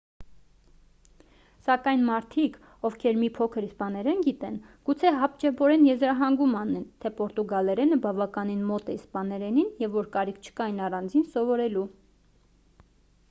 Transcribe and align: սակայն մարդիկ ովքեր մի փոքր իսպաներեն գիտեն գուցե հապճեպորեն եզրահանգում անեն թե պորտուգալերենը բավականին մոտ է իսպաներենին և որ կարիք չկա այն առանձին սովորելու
սակայն 1.65 1.99
մարդիկ 2.05 2.53
ովքեր 2.89 3.17
մի 3.23 3.27
փոքր 3.35 3.65
իսպաներեն 3.67 4.23
գիտեն 4.27 4.55
գուցե 4.89 5.11
հապճեպորեն 5.17 5.83
եզրահանգում 5.89 6.55
անեն 6.61 6.87
թե 7.05 7.11
պորտուգալերենը 7.19 7.99
բավականին 8.07 8.63
մոտ 8.71 8.91
է 8.93 8.95
իսպաներենին 9.01 9.69
և 9.85 9.95
որ 9.99 10.09
կարիք 10.17 10.41
չկա 10.47 10.65
այն 10.71 10.81
առանձին 10.89 11.29
սովորելու 11.37 11.85